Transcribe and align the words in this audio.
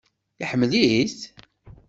Iḥemmel-it? 0.43 1.19